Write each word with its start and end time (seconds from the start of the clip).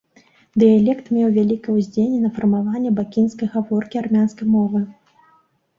Дыялект 0.61 1.11
меў 1.17 1.27
вялікае 1.35 1.75
ўздзеянне 1.81 2.19
на 2.23 2.33
фармаванне 2.39 2.91
бакінскай 3.01 3.47
гаворкі 3.59 3.95
армянскай 4.07 4.47
мовы. 4.57 4.79